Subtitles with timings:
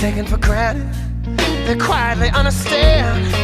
[0.00, 0.88] taken for granted.
[1.66, 3.34] They quietly understand